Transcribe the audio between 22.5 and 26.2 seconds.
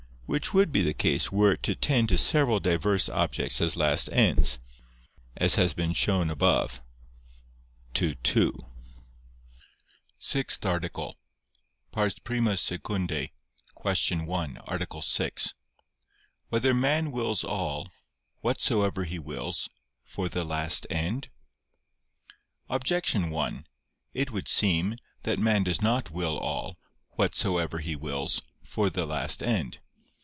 Objection 1: It would seem that man does not